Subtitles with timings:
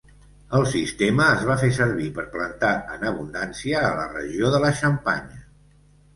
[0.59, 4.75] El sistema es va fer servir per plantar en abundància a la regió de la
[4.83, 5.41] Xampanya.